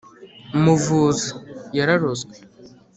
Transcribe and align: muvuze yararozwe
muvuze 0.63 1.27
yararozwe 1.77 2.35